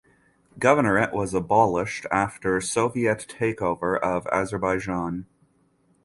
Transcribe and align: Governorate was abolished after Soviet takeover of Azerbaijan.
Governorate 0.57 1.13
was 1.13 1.35
abolished 1.35 2.07
after 2.11 2.59
Soviet 2.59 3.27
takeover 3.29 3.99
of 4.01 4.25
Azerbaijan. 4.31 5.27